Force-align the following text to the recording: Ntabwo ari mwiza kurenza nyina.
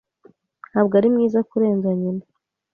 Ntabwo 0.69 0.93
ari 0.99 1.07
mwiza 1.13 1.39
kurenza 1.49 1.89
nyina. 1.99 2.23